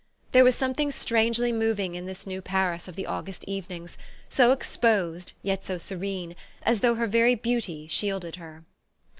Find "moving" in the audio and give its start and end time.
1.51-1.93